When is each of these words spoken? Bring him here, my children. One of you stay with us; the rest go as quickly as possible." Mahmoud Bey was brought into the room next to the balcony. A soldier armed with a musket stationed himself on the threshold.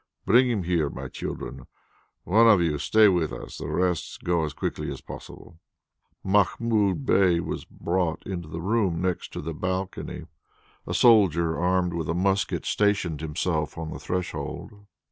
Bring 0.25 0.49
him 0.49 0.63
here, 0.63 0.89
my 0.89 1.09
children. 1.09 1.67
One 2.23 2.47
of 2.47 2.59
you 2.59 2.79
stay 2.79 3.07
with 3.07 3.31
us; 3.31 3.57
the 3.59 3.67
rest 3.69 4.23
go 4.23 4.43
as 4.43 4.51
quickly 4.55 4.89
as 4.91 4.99
possible." 4.99 5.59
Mahmoud 6.23 7.05
Bey 7.05 7.39
was 7.39 7.65
brought 7.65 8.25
into 8.25 8.47
the 8.47 8.63
room 8.63 8.99
next 8.99 9.31
to 9.33 9.41
the 9.41 9.53
balcony. 9.53 10.25
A 10.87 10.95
soldier 10.95 11.55
armed 11.55 11.93
with 11.93 12.09
a 12.09 12.15
musket 12.15 12.65
stationed 12.65 13.21
himself 13.21 13.77
on 13.77 13.91
the 13.91 13.99
threshold. 13.99 14.87